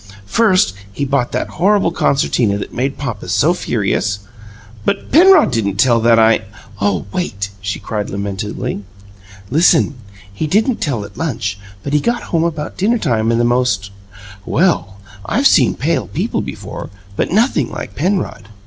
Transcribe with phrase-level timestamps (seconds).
[0.25, 4.21] "First, he bought that horrible concertina that made papa so furious"
[4.83, 6.41] "But Penrod didn't tell that I"
[6.81, 8.81] "Oh, wait!" she cried lamentably.
[9.51, 9.93] "Listen!
[10.33, 13.91] He didn't tell at lunch, but he got home about dinner time in the most
[14.43, 14.97] well!
[15.23, 18.49] I've seen pale people before, but nothing like Penrod.